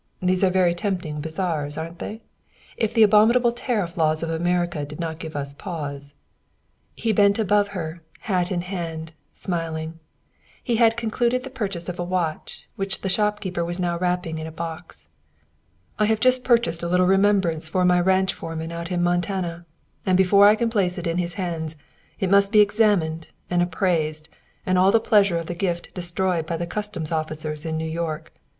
These 0.19 0.43
are 0.43 0.49
very 0.49 0.73
tempting 0.73 1.21
bazaars, 1.21 1.77
aren't 1.77 1.99
they? 1.99 2.23
If 2.75 2.91
the 2.91 3.03
abominable 3.03 3.51
tariff 3.51 3.97
laws 3.97 4.23
of 4.23 4.31
America 4.31 4.83
did 4.83 4.99
not 4.99 5.19
give 5.19 5.35
us 5.35 5.53
pause" 5.53 6.15
He 6.95 7.11
bent 7.13 7.37
above 7.37 7.67
her, 7.77 8.01
hat 8.21 8.51
in 8.51 8.61
hand, 8.61 9.13
smiling. 9.31 9.99
He 10.63 10.77
had 10.77 10.97
concluded 10.97 11.43
the 11.43 11.51
purchase 11.51 11.87
of 11.87 11.99
a 11.99 12.03
watch, 12.03 12.67
which 12.77 13.01
the 13.01 13.09
shopkeeper 13.09 13.63
was 13.63 13.77
now 13.77 13.99
wrapping 13.99 14.39
in 14.39 14.47
a 14.47 14.51
box. 14.51 15.07
"I 15.99 16.05
have 16.05 16.19
just 16.19 16.43
purchased 16.43 16.81
a 16.81 16.87
little 16.87 17.05
remembrance 17.05 17.69
for 17.69 17.85
my 17.85 17.99
ranch 18.01 18.33
foreman 18.33 18.71
out 18.71 18.89
in 18.91 19.03
Montana, 19.03 19.67
and 20.03 20.17
before 20.17 20.47
I 20.47 20.55
can 20.55 20.71
place 20.71 20.97
it 20.97 21.05
in 21.05 21.19
his 21.19 21.35
hands 21.35 21.75
it 22.19 22.31
must 22.31 22.51
be 22.51 22.59
examined 22.59 23.27
and 23.51 23.61
appraised 23.61 24.29
and 24.65 24.79
all 24.79 24.89
the 24.91 24.99
pleasure 24.99 25.37
of 25.37 25.45
the 25.45 25.53
gift 25.53 25.93
destroyed 25.93 26.47
by 26.47 26.57
the 26.57 26.65
custom 26.65 27.05
officers 27.11 27.67
in 27.67 27.77
New 27.77 27.85
York. 27.85 28.33